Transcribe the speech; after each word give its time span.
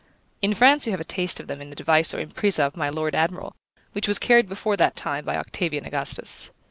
In 0.41 0.55
France 0.55 0.87
you 0.87 0.91
have 0.93 0.99
a 0.99 1.03
taste 1.03 1.39
of 1.39 1.45
them 1.45 1.61
in 1.61 1.69
the 1.69 1.75
device 1.75 2.11
or 2.11 2.17
impresa 2.25 2.65
of 2.65 2.75
my 2.75 2.89
Lord 2.89 3.13
Admiral, 3.13 3.55
which 3.91 4.07
was 4.07 4.17
carried 4.17 4.49
before 4.49 4.75
that 4.77 4.95
time 4.95 5.23
by 5.23 5.37
Octavian 5.37 5.85
Augustus. 5.85 6.49